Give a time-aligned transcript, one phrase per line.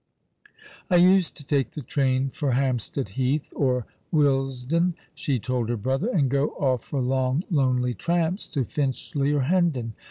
[0.89, 6.07] "I used to take the train for Hampstead Heath or "Willesden," she told her brother,
[6.09, 9.93] "and go off for long, lonely tramps to Finchley or Hendon.